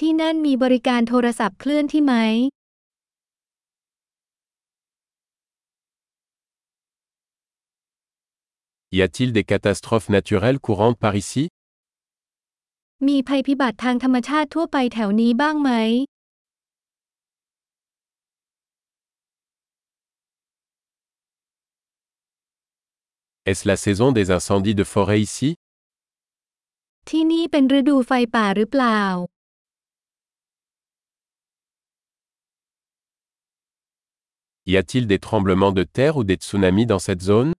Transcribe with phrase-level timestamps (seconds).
[0.06, 2.16] ี่นั่นมีบริการโทรศัพท์เคลื่อนที่ไหม
[8.98, 11.44] Y a-t-il des catastrophes naturelles courantes par ici
[13.08, 15.70] มีภัยพิบัติทางธรรมชาติทั่วไปแถวนี้บ้างไหม
[23.50, 25.50] Est-ce la saison des incendies de forêt ici
[27.08, 29.02] ที่นี่เป็นฤดูไฟป่าหรือเปล่า
[34.64, 37.50] Y a-t-il des tremblements de terre ou des tsunamis dans cette zone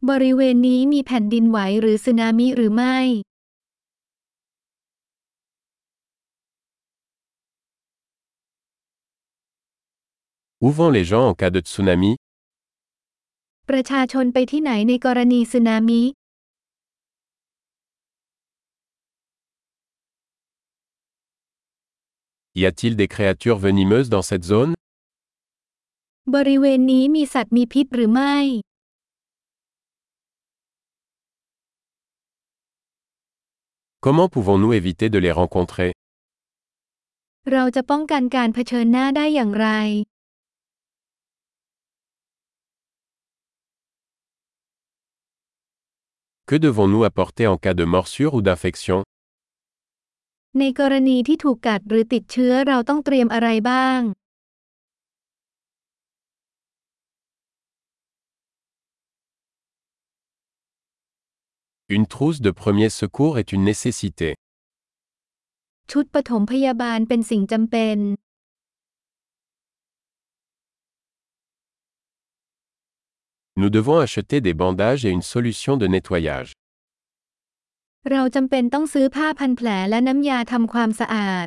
[0.00, 2.98] บริเวณนี้มีแผ่นดินไหวหรือสึนามิหรือไม่
[10.64, 12.12] Où vont les gens en cas de tsunami
[13.70, 16.02] ประชาชนไปที่ไหนในกรณีสึนามิ
[22.60, 24.72] Y a-t-il des créatures venimeuses dans cette zone
[26.34, 28.36] บริเวณนี้มีสัตว์มีพิษหรือไม่
[34.04, 35.90] Comment pouvons-nous éviter de les rencontrer
[37.52, 39.68] เราจะป้องกันการเผชิญหน้าได้อย่างไร
[46.48, 48.98] Que devons-nous apporter en cas de morsure ou d'infection
[50.58, 54.02] ในกรณีที่ถูกกัดหรือติดเชื้อเราต้องเตรียมอะไรบ้าง
[61.88, 64.30] Une trousse de premier secours est une nécessité.
[65.90, 67.98] ชุดปฐมพยาบาลเป็นสิ่งจำเป็น
[73.60, 76.50] Nous devons acheter des bandages et une solution de nettoyage.
[78.10, 81.46] เราจำเป็นต้องซื้อผ้าพันแผลและน้ำยาทำความสะอาด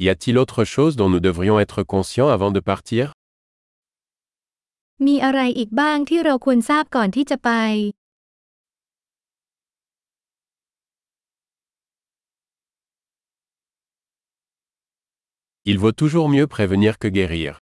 [0.00, 3.12] Y a-t-il autre chose dont nous devrions être conscients avant de partir?
[4.98, 6.24] Il
[15.78, 17.58] vaut toujours mieux prévenir que guérir.